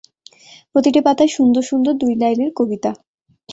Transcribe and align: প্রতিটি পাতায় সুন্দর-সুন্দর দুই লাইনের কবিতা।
প্রতিটি 0.71 0.99
পাতায় 1.05 1.31
সুন্দর-সুন্দর 1.37 1.93
দুই 2.01 2.13
লাইনের 2.21 2.51
কবিতা। 2.59 2.91